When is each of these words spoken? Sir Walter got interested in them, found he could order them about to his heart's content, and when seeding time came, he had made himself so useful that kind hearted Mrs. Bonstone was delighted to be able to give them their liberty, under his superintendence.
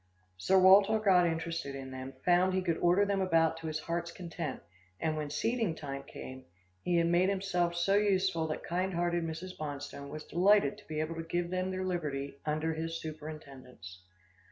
Sir 0.35 0.57
Walter 0.57 0.97
got 0.97 1.27
interested 1.27 1.75
in 1.75 1.91
them, 1.91 2.13
found 2.25 2.55
he 2.55 2.63
could 2.63 2.77
order 2.79 3.05
them 3.05 3.21
about 3.21 3.57
to 3.57 3.67
his 3.67 3.81
heart's 3.81 4.11
content, 4.11 4.61
and 4.99 5.15
when 5.15 5.29
seeding 5.29 5.75
time 5.75 6.01
came, 6.01 6.45
he 6.81 6.95
had 6.95 7.05
made 7.05 7.29
himself 7.29 7.75
so 7.75 7.93
useful 7.97 8.47
that 8.47 8.63
kind 8.63 8.95
hearted 8.95 9.23
Mrs. 9.23 9.55
Bonstone 9.55 10.09
was 10.09 10.23
delighted 10.25 10.79
to 10.79 10.87
be 10.87 10.99
able 10.99 11.13
to 11.17 11.21
give 11.23 11.51
them 11.51 11.69
their 11.69 11.85
liberty, 11.85 12.39
under 12.47 12.73
his 12.73 12.99
superintendence. 12.99 14.01